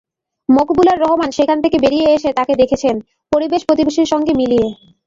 [0.49, 2.95] মকবুলার রহমান সেখান থেকে বেরিয়ে এসে তাঁকে দেখেছেন,
[3.31, 4.67] পরিবেশ প্রতিবেশের সঙ্গে মিলিয়ে।